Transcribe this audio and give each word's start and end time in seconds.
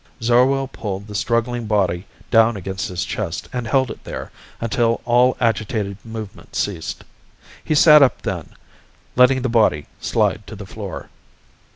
Zarwell 0.19 0.67
pulled 0.67 1.05
the 1.05 1.13
struggling 1.13 1.67
body 1.67 2.07
down 2.31 2.57
against 2.57 2.87
his 2.87 3.05
chest 3.05 3.47
and 3.53 3.67
held 3.67 3.91
it 3.91 4.03
there 4.03 4.31
until 4.59 4.99
all 5.05 5.37
agitated 5.39 5.95
movement 6.03 6.55
ceased. 6.55 7.03
He 7.63 7.75
sat 7.75 8.01
up 8.01 8.23
then, 8.23 8.49
letting 9.15 9.43
the 9.43 9.47
body 9.47 9.85
slide 9.99 10.47
to 10.47 10.55
the 10.55 10.65
floor. 10.65 11.11